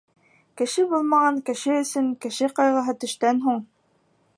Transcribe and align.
Кеше 0.61 0.85
булмаған 0.93 1.37
кеше 1.51 1.75
өсөн 1.83 2.09
кеше 2.27 2.53
ҡайғыһы 2.61 2.97
төштән 3.05 3.45
һуң. 3.49 3.67